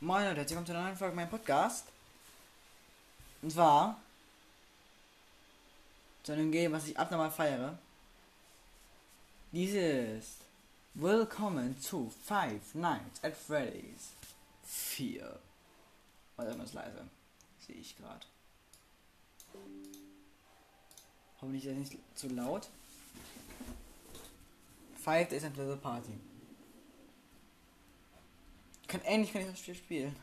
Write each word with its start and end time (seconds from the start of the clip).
Moin 0.00 0.22
Leute, 0.22 0.36
herzlich 0.36 0.50
willkommen 0.50 0.66
zu 0.66 0.72
einer 0.74 0.82
neuen 0.84 0.96
Folge 0.96 1.16
meinem 1.16 1.28
Podcast. 1.28 1.88
Und 3.42 3.50
zwar 3.50 4.00
zu 6.22 6.30
einem 6.30 6.52
Game, 6.52 6.70
was 6.70 6.86
ich 6.86 6.96
abnormal 6.96 7.32
feiere. 7.32 7.76
Dieses 9.50 10.36
Willkommen 10.94 11.80
zu 11.80 12.12
Five 12.24 12.76
Nights 12.76 13.24
at 13.24 13.36
Freddy's 13.36 14.12
4. 14.66 15.36
Warte 16.36 16.62
ist 16.62 16.74
leise. 16.74 17.08
Sehe 17.66 17.74
ich 17.74 17.96
gerade. 17.96 18.24
Hoffentlich 21.40 21.64
ist 21.64 21.72
das 21.72 21.90
nicht 21.90 21.98
zu 22.14 22.28
laut. 22.28 22.68
Five 25.02 25.28
Days 25.28 25.42
at 25.42 25.56
the 25.56 25.74
Party. 25.74 26.20
Ich 28.88 28.92
kann 28.92 29.02
endlich 29.02 29.34
kann 29.34 29.42
ich 29.42 29.48
das 29.48 29.58
Spiel 29.58 29.74
spielen. 29.74 30.16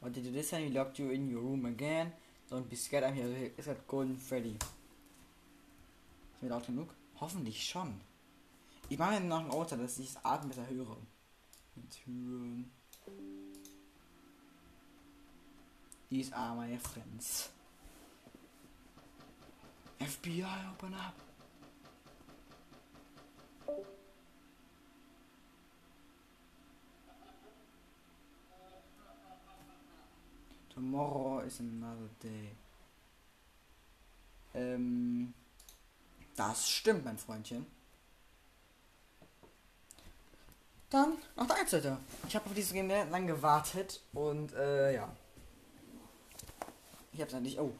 What 0.00 0.16
did 0.16 0.24
you 0.24 0.32
this 0.32 0.48
time? 0.48 0.62
He 0.62 0.70
locked 0.70 0.98
you 0.98 1.10
in 1.10 1.30
your 1.30 1.42
room 1.42 1.66
again. 1.66 2.10
Don't 2.50 2.66
be 2.70 2.74
scared, 2.74 3.04
I'm 3.04 3.12
here. 3.12 3.50
Ist 3.58 3.68
halt 3.68 3.86
Golden 3.86 4.16
Freddy. 4.16 4.56
Ist 6.32 6.42
mir 6.42 6.48
laut 6.48 6.64
genug? 6.64 6.88
Hoffentlich 7.20 7.68
schon. 7.68 8.00
Ich 8.88 8.96
mache 8.96 9.20
noch 9.20 9.40
ein 9.40 9.50
Auto, 9.50 9.76
dass 9.76 9.98
ich 9.98 10.14
das 10.14 10.24
Atmen 10.24 10.48
besser 10.48 10.66
höre. 10.70 10.96
Türen. 11.90 12.70
These 16.08 16.34
are 16.34 16.56
my 16.56 16.78
friends. 16.78 17.50
FBI, 19.98 20.46
open 20.72 20.94
up. 20.94 21.14
Tomorrow 30.78 31.40
is 31.40 31.58
another 31.58 32.08
day. 32.22 32.54
Ähm, 34.54 35.34
das 36.36 36.70
stimmt, 36.70 37.04
mein 37.04 37.18
Freundchen. 37.18 37.66
Dann 40.88 41.16
noch 41.34 41.48
der 41.48 41.56
Einzelte. 41.56 41.98
Ich 42.28 42.36
habe 42.36 42.46
auf 42.46 42.54
dieses 42.54 42.72
Game 42.72 42.88
lang 42.88 43.26
gewartet 43.26 44.00
und 44.12 44.52
äh, 44.52 44.94
ja. 44.94 45.10
Ich 47.12 47.20
hab's 47.20 47.32
endlich. 47.32 47.58
Oh. 47.58 47.72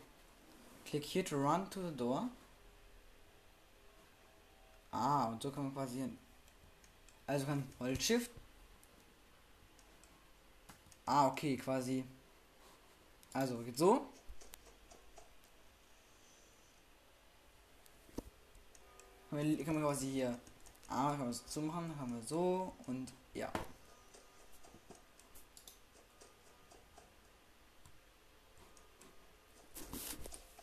Click 0.85 1.05
here 1.05 1.25
to 1.25 1.37
run 1.37 1.71
to 1.71 1.81
the 1.89 1.97
door. 1.97 2.29
Ah, 4.91 5.27
und 5.27 5.41
so 5.41 5.53
kann 5.53 5.67
man 5.67 5.73
quasi. 5.73 6.03
Also 7.29 7.47
kann 7.47 7.63
Hold 7.79 8.03
Shift. 8.03 8.33
Ah, 11.07 11.29
okay, 11.29 11.57
quasi. 11.57 12.05
Also 13.33 13.59
geht 13.59 13.79
so. 13.79 14.09
Kann 19.31 19.75
man 19.75 19.83
quasi 19.83 20.11
hier 20.11 20.39
Ah, 20.89 21.11
kann 21.11 21.21
man 21.21 21.31
es 21.31 21.47
zumachen, 21.47 21.99
haben 21.99 22.15
wir 22.15 22.23
so 22.23 22.75
und 22.87 23.13
ja. 23.35 23.53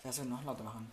Das 0.04 0.18
wir 0.18 0.26
noch 0.26 0.44
lauter 0.44 0.64
machen. 0.64 0.92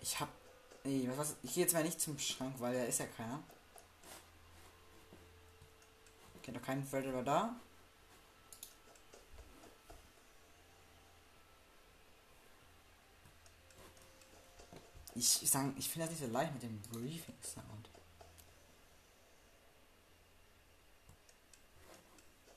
Ich 0.00 0.18
hab. 0.18 0.28
Nee, 0.84 1.08
was, 1.08 1.18
was 1.18 1.36
ich 1.42 1.54
gehe 1.54 1.64
jetzt 1.64 1.74
mal 1.74 1.84
nicht 1.84 2.00
zum 2.00 2.18
Schrank, 2.18 2.54
weil 2.58 2.74
da 2.74 2.84
ist 2.84 2.98
ja 2.98 3.06
keiner. 3.06 3.40
Okay, 6.40 6.52
noch 6.52 6.62
keinen 6.62 6.84
Felder 6.84 7.22
da. 7.22 7.54
Ich, 15.14 15.42
ich 15.42 15.50
sagen, 15.50 15.74
ich 15.78 15.88
finde 15.88 16.06
das 16.06 16.18
nicht 16.18 16.26
so 16.26 16.32
leicht 16.32 16.52
mit 16.54 16.62
dem 16.62 16.80
Briefing 16.82 17.36
Sound. 17.42 17.90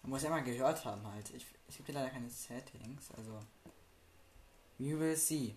Man 0.01 0.11
muss 0.11 0.23
ja 0.23 0.29
mal 0.29 0.43
gehört 0.43 0.85
haben 0.85 1.05
halt. 1.07 1.29
Ich, 1.31 1.45
ich 1.67 1.77
gibt 1.77 1.89
leider 1.89 2.09
keine 2.09 2.29
Settings, 2.29 3.11
also. 3.11 3.39
We 4.77 4.99
will 4.99 5.15
see 5.15 5.55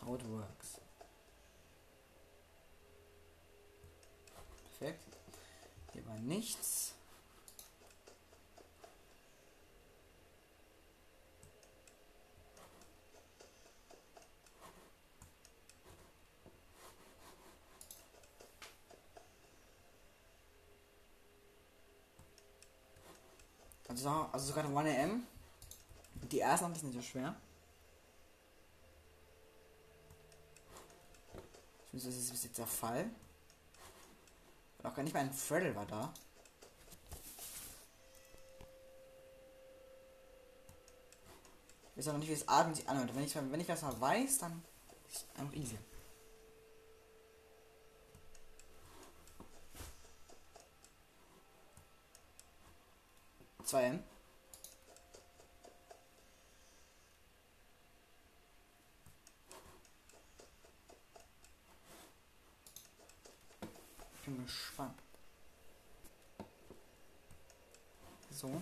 how 0.00 0.14
it 0.14 0.28
works. 0.28 0.80
Perfekt. 4.78 5.16
Hier 5.92 6.06
war 6.06 6.18
nichts. 6.18 6.95
Also, 23.96 24.10
also 24.30 24.46
sogar 24.48 24.66
1am. 24.66 25.22
Die 26.30 26.40
ersten 26.40 26.74
sind 26.74 26.88
nicht 26.88 26.96
so 26.96 27.02
schwer. 27.02 27.34
Das 31.92 32.04
ist 32.04 32.30
bis 32.30 32.44
jetzt 32.44 32.58
der 32.58 32.66
Fall. 32.66 33.08
Und 34.78 34.86
auch 34.86 34.94
gar 34.94 35.02
nicht 35.02 35.14
mal 35.14 35.20
ein 35.20 35.32
Freddle 35.32 35.74
war 35.74 35.86
da. 35.86 36.12
Ich 41.92 41.96
weiß 41.96 42.08
auch 42.08 42.12
noch 42.12 42.18
nicht, 42.18 42.28
wie 42.28 42.34
das 42.34 42.48
Atmen 42.48 42.74
sich 42.74 42.86
anhört. 42.86 43.14
Wenn 43.14 43.24
ich, 43.24 43.34
wenn 43.34 43.60
ich 43.60 43.66
das 43.66 43.80
mal 43.80 43.98
weiß, 43.98 44.38
dann 44.38 44.62
ist 45.08 45.24
es 45.32 45.40
einfach 45.40 45.54
easy. 45.54 45.78
2M. 53.66 53.98
Ich 64.14 64.24
bin 64.24 64.44
gespannt. 64.44 64.98
So. 68.30 68.60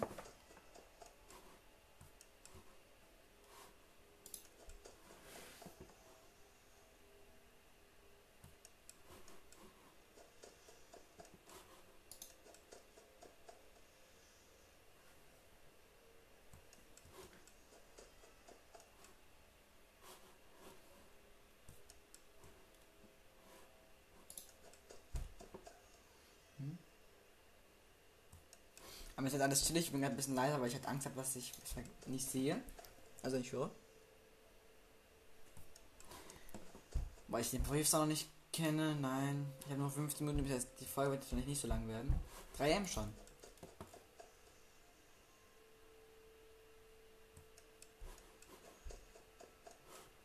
Aber 29.24 29.28
ist 29.28 29.32
jetzt 29.32 29.42
alles 29.42 29.64
chillig, 29.64 29.86
ich 29.86 29.90
bin 29.90 30.02
gerade 30.02 30.12
ein 30.12 30.18
bisschen 30.18 30.34
leiser, 30.34 30.60
weil 30.60 30.68
ich 30.68 30.74
halt 30.74 30.86
Angst 30.86 31.06
habe, 31.06 31.16
was 31.16 31.34
ich 31.34 31.50
nicht 32.04 32.28
sehe. 32.28 32.62
Also 33.22 33.38
nicht 33.38 33.52
höre. 33.52 33.70
Weil 37.28 37.40
ich 37.40 37.50
den 37.50 37.62
Brief 37.62 37.90
noch 37.90 38.04
nicht 38.04 38.28
kenne. 38.52 38.94
Nein, 38.96 39.50
ich 39.60 39.70
habe 39.70 39.80
nur 39.80 39.90
15 39.90 40.26
Minuten, 40.26 40.46
bis 40.46 40.66
die 40.74 40.84
Folge 40.84 41.12
wird 41.12 41.24
vielleicht 41.24 41.48
nicht 41.48 41.58
so 41.58 41.68
lang 41.68 41.88
werden. 41.88 42.12
3 42.58 42.70
M 42.72 42.86
schon. 42.86 43.14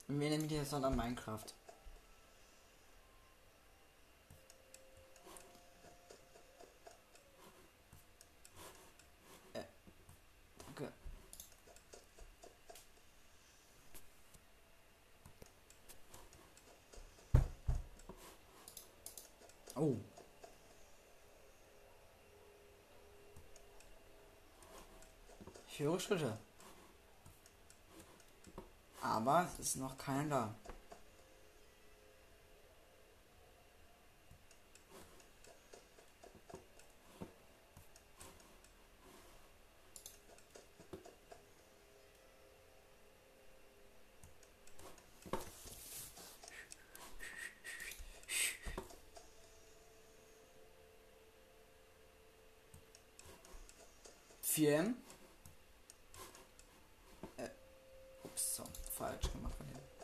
Und 0.09 0.19
wir 0.19 0.29
nennen 0.29 0.50
die 0.50 0.56
jetzt 0.56 0.74
an 0.74 0.94
Minecraft. 0.94 1.45
Ich 25.79 25.85
höre 25.85 25.97
Schritte. 25.97 26.37
Aber 29.01 29.47
es 29.49 29.59
ist 29.59 29.75
noch 29.77 29.97
keiner 29.97 30.29
da. 30.29 30.55
Vier. 54.41 54.93
off 59.50 59.60
of. 59.60 59.99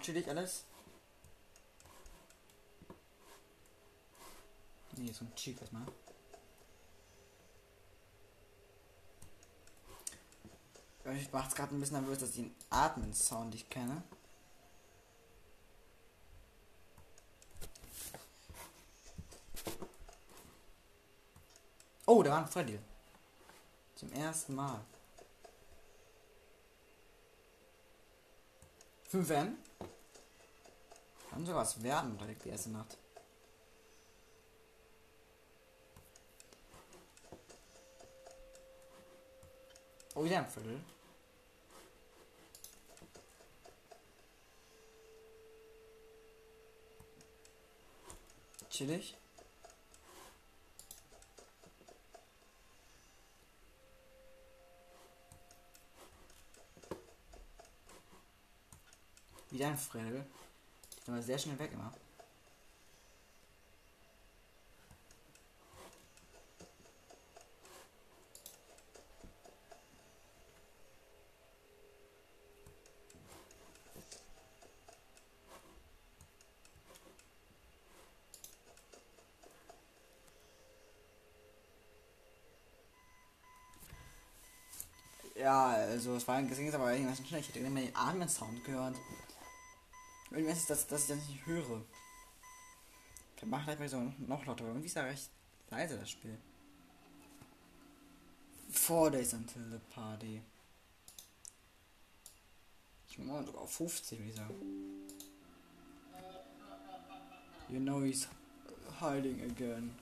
Chillig 0.00 0.28
alles. 0.28 0.64
Nee, 4.96 5.12
so 5.12 5.24
ein 5.24 5.34
Cheek 5.34 5.60
erstmal. 5.60 5.86
Ich 11.16 11.30
macht's 11.32 11.54
gerade 11.54 11.74
ein 11.74 11.80
bisschen 11.80 12.00
nervös, 12.00 12.18
dass 12.18 12.30
ich 12.30 12.36
den 12.36 12.54
Atmen-Sound 12.70 13.52
nicht 13.52 13.70
kenne. 13.70 14.02
Oh, 22.06 22.22
da 22.22 22.30
war 22.30 22.38
ein 22.38 22.48
Freddy. 22.48 22.78
Zum 23.96 24.12
ersten 24.12 24.54
Mal. 24.54 24.84
5 29.08 29.30
M. 29.30 29.58
Kann 31.34 31.44
sogar 31.44 31.62
was 31.62 31.82
werden 31.82 32.16
direkt 32.16 32.44
die 32.44 32.50
erste 32.50 32.70
Nacht. 32.70 32.96
Oh, 40.14 40.22
wieder 40.22 40.38
ein 40.38 40.46
Viertel. 40.46 40.80
Chillig. 48.70 49.16
Wieder 59.50 59.66
ein 59.66 59.76
Fredel. 59.76 60.24
Die 61.06 61.12
war 61.12 61.20
sehr 61.20 61.38
schnell 61.38 61.58
weg 61.58 61.70
immer. 61.72 61.92
Ja, 85.36 85.72
also 85.72 86.16
es 86.16 86.26
war 86.26 86.36
ein 86.36 86.48
Gesang, 86.48 86.72
aber 86.72 86.92
irgendwas 86.94 87.18
schnell. 87.18 87.40
Ich 87.40 87.48
hätte 87.48 87.60
mal 87.68 87.82
den 87.82 87.94
Amen-Sound 87.94 88.64
gehört. 88.64 88.96
Irgendwas 90.34 90.58
ist 90.58 90.70
das, 90.70 90.86
dass 90.88 91.02
ich 91.02 91.08
das 91.16 91.28
nicht 91.28 91.46
höre. 91.46 91.80
Ich 93.36 93.44
mache 93.44 93.64
gleich 93.66 93.78
mal 93.78 93.88
so 93.88 94.12
noch 94.18 94.44
lauter. 94.46 94.64
Irgendwie 94.64 94.86
ist 94.86 94.96
ja 94.96 95.04
recht 95.04 95.30
leise 95.70 95.96
das 95.96 96.10
Spiel. 96.10 96.36
Four 98.68 99.12
days 99.12 99.32
until 99.32 99.62
the 99.70 99.78
party. 99.94 100.42
Ich 103.08 103.18
mach 103.18 103.26
mal 103.26 103.46
sogar 103.46 103.62
auf 103.62 103.70
50, 103.70 104.18
würde 104.18 104.30
ich 104.30 104.36
sagen. 104.36 104.54
You 107.68 107.78
know 107.78 108.02
he's 108.02 108.26
hiding 109.00 109.40
again. 109.42 109.94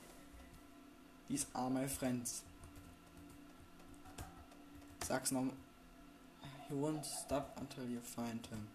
These 1.29 1.46
are 1.52 1.69
my 1.69 1.87
friends. 1.87 2.43
Sag's 5.06 5.31
noch. 5.31 5.52
He 6.69 6.75
won't 6.75 7.05
stop 7.05 7.55
until 7.61 7.84
you 7.84 8.00
find 8.00 8.46
him. 8.46 8.67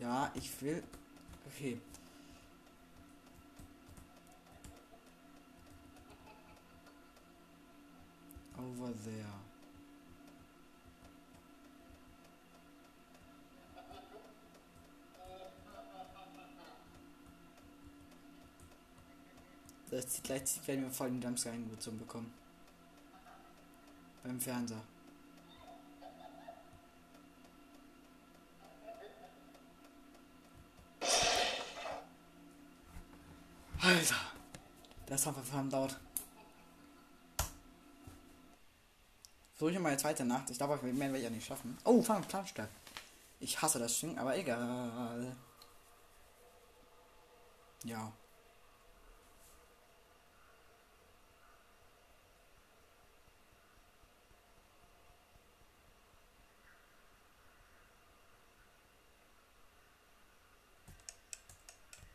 Ja, 0.00 0.32
ich 0.34 0.62
will. 0.62 0.82
Okay. 1.46 1.78
Over 8.56 8.92
there. 9.04 9.40
Das 19.90 20.08
zieht 20.08 20.24
gleich 20.24 20.42
werden 20.66 20.84
wir 20.84 20.90
voll 20.90 21.10
den 21.10 21.20
Dumpster 21.20 21.50
eingezogen 21.50 21.98
bekommen. 21.98 22.32
Beim 24.22 24.40
Fernseher. 24.40 24.82
Alter. 33.90 34.14
Das 35.06 35.26
hat 35.26 35.34
verdammt 35.34 35.72
dauert. 35.72 35.98
Versuche 39.54 39.72
ich 39.72 39.78
mal 39.80 39.88
eine 39.88 39.98
zweite 39.98 40.24
Nacht. 40.24 40.48
Ich 40.48 40.58
glaube, 40.58 40.78
mehr 40.82 41.08
werde 41.08 41.18
ich 41.18 41.24
ja 41.24 41.30
nicht 41.30 41.46
schaffen. 41.46 41.76
Oh, 41.84 42.00
Fang 42.00 42.22
Planstärk. 42.22 42.68
Ich 43.40 43.60
hasse 43.60 43.80
das 43.80 43.98
Ding, 43.98 44.16
aber 44.16 44.36
egal. 44.36 45.36
Ja. 47.84 48.12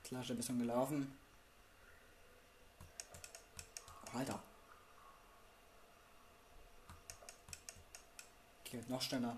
Flasche 0.03 0.34
ein 0.34 0.38
bisschen 0.38 0.60
gelaufen. 0.60 1.25
Alter. 4.15 4.41
Geht 8.63 8.89
noch 8.89 9.01
schneller. 9.01 9.38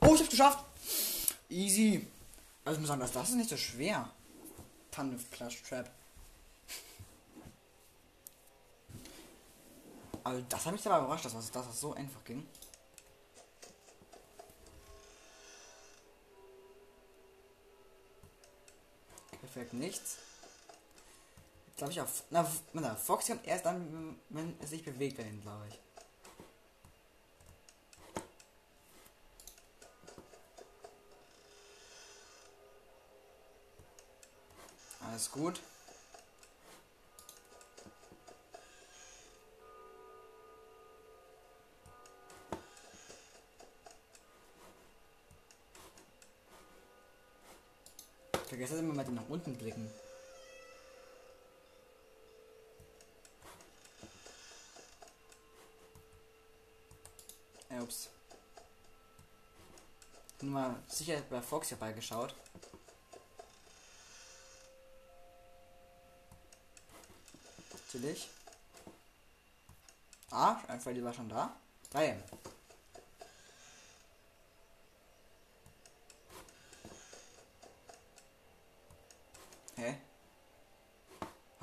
Oh, 0.00 0.14
ich 0.14 0.20
hab's 0.20 0.30
geschafft. 0.30 0.64
Easy. 1.48 2.06
Also 2.64 2.76
ich 2.76 2.80
muss 2.80 2.88
sagen, 2.88 3.00
das 3.00 3.28
ist 3.28 3.34
nicht 3.34 3.50
so 3.50 3.56
schwer. 3.56 4.10
Tanne 4.90 5.18
Plush 5.30 5.62
Trap. 5.62 5.90
Also 10.28 10.44
das 10.46 10.66
hat 10.66 10.72
mich 10.72 10.86
aber 10.86 11.06
überrascht, 11.06 11.24
dass 11.24 11.32
das, 11.32 11.50
dass 11.50 11.66
das 11.66 11.80
so 11.80 11.94
einfach 11.94 12.22
ging. 12.24 12.46
Perfekt 19.40 19.72
nichts. 19.72 20.18
Glaube 21.78 21.92
ich 21.92 22.00
auf. 22.02 22.24
Na, 22.28 22.46
na, 22.74 22.94
Fox 22.94 23.28
kommt 23.28 23.46
erst 23.46 23.64
dann, 23.64 24.20
wenn 24.28 24.54
es 24.60 24.68
sich 24.68 24.84
bewegt 24.84 25.18
dahin, 25.18 25.40
glaube 25.40 25.66
ich. 25.68 25.80
Alles 35.00 35.30
gut. 35.30 35.58
Vergesst 48.58 48.80
immer 48.80 48.92
mit 48.92 49.06
dem 49.06 49.14
nach 49.14 49.28
unten 49.28 49.56
blicken. 49.56 49.88
Äh, 57.68 57.78
ups. 57.80 58.08
Nur 60.40 60.50
mal 60.50 60.76
sicher 60.88 61.22
bei 61.30 61.40
Fox 61.40 61.68
dabei 61.68 61.92
geschaut. 61.92 62.34
Natürlich. 67.70 68.28
Ah, 70.32 70.56
ein 70.66 70.80
Freddy 70.80 71.04
war 71.04 71.14
schon 71.14 71.28
da. 71.28 71.54
Geil. 71.92 72.24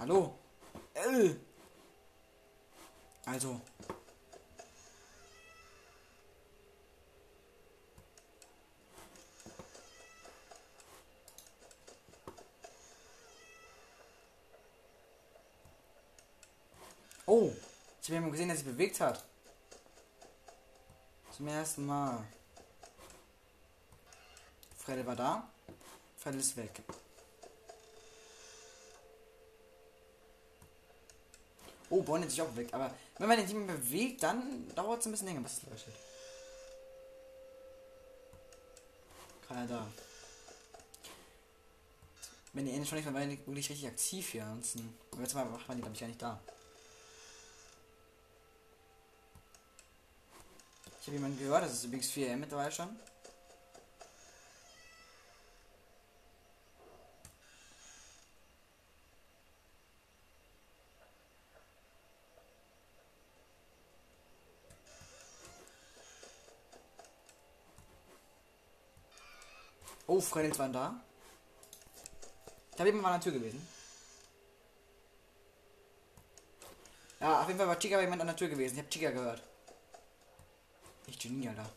Hallo? 0.07 0.37
Äh. 0.93 1.33
Also. 3.25 3.59
Oh, 17.25 17.51
ich 17.99 18.11
habe 18.11 18.21
ja 18.21 18.29
gesehen, 18.29 18.49
dass 18.49 18.59
sie 18.59 18.65
bewegt 18.65 18.99
hat. 18.99 19.25
Zum 21.31 21.47
ersten 21.47 21.83
Mal. 21.83 22.23
Freddy 24.77 25.03
war 25.03 25.15
da. 25.15 25.49
Freddy 26.15 26.37
ist 26.37 26.55
weg. 26.57 26.83
Oh, 31.95 32.01
Bonnie 32.01 32.25
ist 32.25 32.31
sich 32.31 32.41
auch 32.41 32.55
weg. 32.57 32.67
Aber 32.73 32.93
wenn 33.17 33.27
man 33.29 33.37
den 33.37 33.47
Team 33.47 33.65
bewegt, 33.65 34.21
dann 34.21 34.67
dauert 34.75 34.99
es 34.99 35.05
ein 35.05 35.11
bisschen 35.11 35.27
länger. 35.27 35.43
Was 35.45 35.53
ist 35.53 35.63
los? 35.63 35.85
Keiner 39.47 39.65
da. 39.65 39.87
Wenn 42.51 42.65
die 42.65 42.73
Ende 42.73 42.85
schon 42.85 42.97
nicht 42.97 43.09
mehr 43.09 43.29
wirklich 43.29 43.69
richtig 43.69 43.87
aktiv 43.87 44.27
hier. 44.27 44.43
Ansonsten. 44.43 44.97
Jetzt 45.19 45.35
mal 45.35 45.45
macht 45.45 45.67
man 45.69 45.77
die, 45.77 45.83
glaube 45.83 45.93
ich, 45.93 46.01
gar 46.01 46.07
nicht 46.07 46.21
da. 46.21 46.41
Ich 50.99 51.07
habe 51.07 51.15
jemanden 51.15 51.39
gehört, 51.39 51.63
das 51.63 51.73
ist 51.73 51.85
übrigens 51.85 52.11
4M 52.11 52.35
mittlerweile 52.35 52.71
schon. 52.73 52.89
Oh, 70.15 70.21
Fredels 70.21 70.57
waren 70.57 70.71
da. 70.71 70.95
Ich 72.73 72.79
habe 72.79 72.87
eben 72.87 73.01
mal 73.01 73.11
an 73.11 73.19
der 73.19 73.31
Tür 73.31 73.33
gewesen. 73.33 73.67
Ja, 77.19 77.41
auf 77.41 77.47
jeden 77.47 77.59
Fall 77.59 77.67
war 77.67 77.77
Chica 77.77 77.99
jemand 77.99 78.21
an 78.21 78.27
der 78.27 78.35
Tür 78.37 78.47
gewesen. 78.47 78.75
Ich 78.75 78.79
habe 78.79 78.89
Chica 78.89 79.11
gehört. 79.11 79.43
Ich 81.07 81.19
Genie, 81.19 81.49
Alter. 81.49 81.69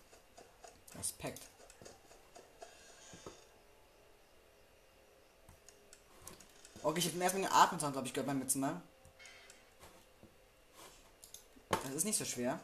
Respekt. 0.96 1.42
Okay, 6.84 6.98
ich 7.00 7.06
habe 7.06 7.14
den 7.14 7.22
ersten 7.22 7.44
Atmensound, 7.44 7.92
glaube 7.94 8.06
ich, 8.06 8.14
gehört 8.14 8.28
beim 8.28 8.38
letzten 8.38 8.60
Mal. 8.60 8.80
Das 11.70 11.92
ist 11.92 12.04
nicht 12.04 12.18
so 12.18 12.24
schwer. 12.24 12.60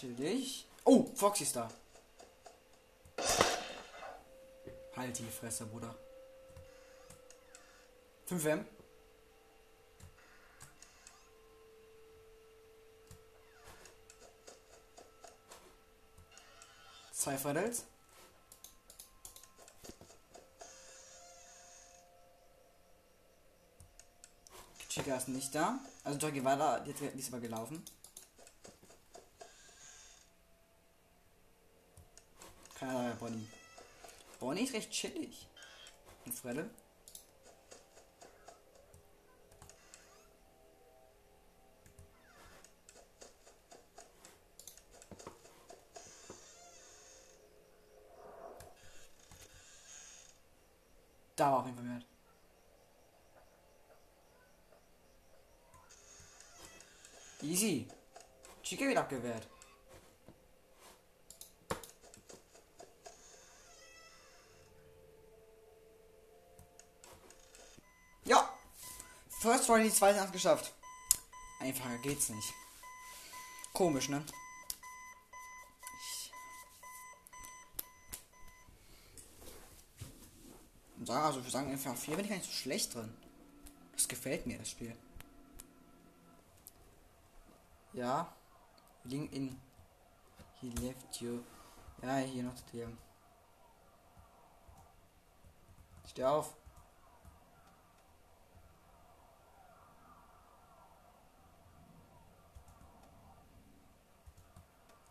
Chillig. 0.00 0.66
Oh, 0.86 1.04
Foxy 1.14 1.42
ist 1.42 1.56
da. 1.56 1.70
Halt 4.96 5.18
die 5.18 5.24
Fresse, 5.24 5.66
Bruder. 5.66 5.94
5 8.24 8.44
M. 8.46 8.64
Zwei 17.12 17.36
Freddles. 17.36 17.84
Chica 24.88 25.14
ist 25.16 25.28
nicht 25.28 25.54
da. 25.54 25.78
Also 26.04 26.18
Jogi 26.18 26.42
war 26.42 26.56
da, 26.56 26.80
die 26.80 27.18
ist 27.18 27.28
aber 27.28 27.40
gelaufen. 27.40 27.84
Keine 32.80 32.96
Ahnung, 32.96 33.18
Bonnie. 33.18 33.48
Bonnie 34.38 34.62
ist 34.62 34.72
recht 34.72 34.90
chillig. 34.90 35.46
Und 36.24 36.32
Fredde? 36.32 36.70
Da 51.36 51.52
war 51.52 51.58
auf 51.58 51.66
jeden 51.66 51.76
Fall 51.76 51.84
mehr. 51.84 52.02
Easy. 57.42 57.86
Chica 58.62 58.86
wird 58.86 58.96
abgewehrt. 58.96 59.46
Ja. 68.30 68.48
First 69.40 69.70
Roll 69.70 69.82
die 69.82 69.90
zweite 69.90 70.20
Nacht 70.20 70.34
geschafft. 70.34 70.74
Einfacher 71.60 71.96
geht's 71.98 72.28
nicht. 72.28 72.52
Komisch, 73.72 74.10
ne? 74.10 74.22
Sagen, 81.02 81.24
also 81.24 81.42
wir 81.42 81.50
sagen 81.50 81.70
einfach 81.70 81.96
4 81.96 82.16
bin 82.16 82.24
ich 82.26 82.30
gar 82.30 82.36
nicht 82.36 82.50
so 82.50 82.52
schlecht 82.52 82.94
drin. 82.94 83.16
Das 83.94 84.06
gefällt 84.06 84.46
mir, 84.46 84.58
das 84.58 84.68
Spiel. 84.68 84.94
Ja. 87.94 88.30
Link 89.04 89.32
in. 89.32 89.58
He 90.60 90.68
left 90.68 91.20
you. 91.22 91.40
Ja, 92.02 92.18
hier 92.18 92.42
noch 92.42 92.60
der. 92.72 92.88
Steh 96.06 96.24
auf. 96.24 96.59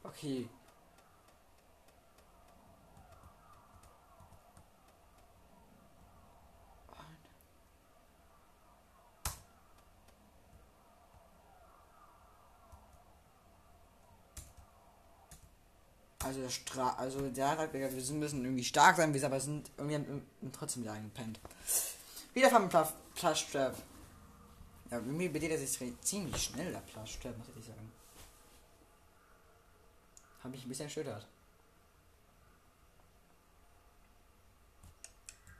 Okay. 0.03 0.49
Also 16.23 16.41
der 16.41 16.49
Stra 16.49 16.89
also 16.97 17.27
der 17.29 17.57
hat 17.57 17.73
wir 17.73 17.81
müssen 18.13 18.43
irgendwie 18.43 18.63
stark 18.63 18.97
sein, 18.97 19.13
wir 19.13 19.23
aber 19.25 19.39
sind 19.39 19.71
irgendwie 19.77 20.21
trotzdem 20.51 20.83
wieder 20.83 20.93
eingepennt. 20.93 21.39
Wieder 22.33 22.49
vom 22.49 22.69
Plushtrap. 22.69 23.75
Ja, 24.91 24.97
irgendwie 24.97 25.29
bedient 25.29 25.53
er 25.53 25.57
sich 25.57 25.79
ziemlich 26.01 26.43
schnell, 26.43 26.71
der 26.71 26.79
Plushtrap, 26.79 27.37
muss 27.37 27.47
ich 27.57 27.65
sagen. 27.65 27.91
Habe 30.43 30.55
ich 30.55 30.65
ein 30.65 30.69
bisschen 30.69 30.85
erschüttert. 30.85 31.27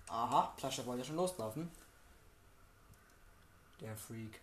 Aha, 0.07 0.53
Plushtrap 0.57 0.85
wollte 0.87 1.05
schon 1.05 1.17
loslaufen. 1.17 1.71
Der 3.79 3.95
Freak. 3.95 4.41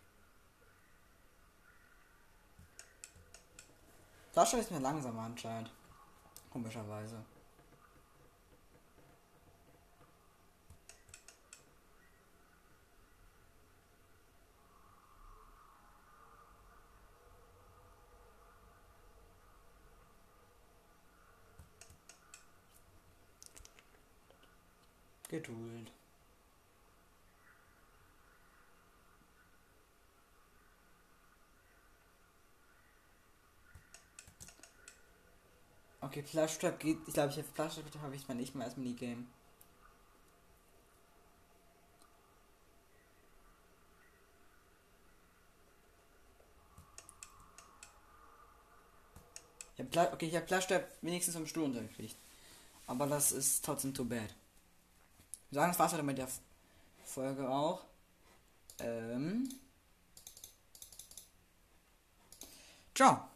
Plushtrap 4.32 4.60
ist 4.60 4.70
mir 4.70 4.78
langsamer 4.78 5.22
anscheinend. 5.22 5.70
Komischerweise. 6.50 7.24
Geduld. 25.36 25.92
Okay, 36.00 36.22
Flash 36.22 36.58
Trap 36.58 36.78
geht. 36.78 36.98
Ich 37.06 37.12
glaube, 37.12 37.30
ich 37.30 37.36
habe 37.36 37.48
Flash 37.48 37.74
Trap 37.74 38.02
habe 38.02 38.16
ich 38.16 38.26
mal 38.28 38.34
nicht 38.34 38.54
mehr 38.54 38.64
als 38.64 38.76
Minigame. 38.78 39.26
Ich 49.76 49.98
hab, 49.98 50.14
okay, 50.14 50.28
ich 50.28 50.36
habe 50.36 50.46
Flash 50.46 50.66
Trap 50.66 50.90
wenigstens 51.02 51.34
vom 51.34 51.46
Stuhl 51.46 51.64
untergekriegt. 51.64 52.16
Aber 52.86 53.06
das 53.06 53.32
ist 53.32 53.64
trotzdem 53.64 53.92
too 53.92 54.04
bad. 54.04 54.34
Sagen, 55.50 55.70
das 55.70 55.78
war's 55.78 55.92
heute 55.92 56.02
mit 56.02 56.18
der 56.18 56.28
Folge 57.04 57.48
auch. 57.48 57.84
Ähm. 58.80 59.48
Ciao. 62.94 63.28